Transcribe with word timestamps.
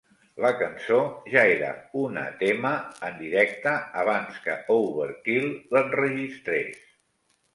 La 0.43 0.49
cançó 0.59 0.95
ja 1.33 1.41
era 1.57 1.67
una 2.03 2.23
tema 2.39 2.71
en 3.09 3.19
directe 3.19 3.73
abans 4.05 4.41
que 4.47 4.57
"Overkill" 4.79 5.47
l'enregistrés. 5.77 6.81